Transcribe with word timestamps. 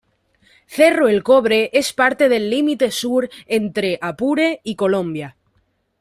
Cerro 0.77 1.09
el 1.09 1.21
Cobre 1.21 1.69
es 1.73 1.93
parte 1.93 2.27
del 2.27 2.49
límite 2.49 2.89
sur 2.89 3.29
entre 3.45 3.99
Apure 4.01 4.59
y 4.63 4.75
Colombia. 4.75 5.37